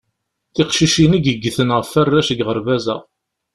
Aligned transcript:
Tiqcicin 0.55 1.13
i 1.17 1.19
iggten 1.31 1.73
ɣef 1.77 1.91
arrac 2.01 2.27
deg 2.29 2.41
uɣerbaz-a. 2.43 2.97